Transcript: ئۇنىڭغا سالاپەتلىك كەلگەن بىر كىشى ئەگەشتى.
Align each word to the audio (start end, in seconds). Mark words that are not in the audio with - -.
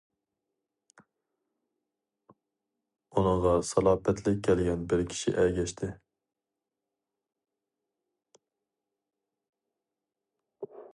ئۇنىڭغا 3.13 3.51
سالاپەتلىك 3.73 4.41
كەلگەن 4.49 4.87
بىر 4.95 5.05
كىشى 5.11 5.35
ئەگەشتى. 5.43 5.93